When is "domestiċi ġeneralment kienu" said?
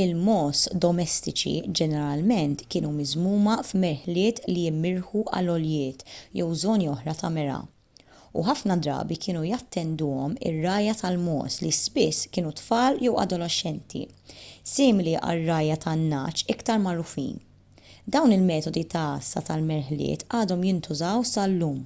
0.82-2.92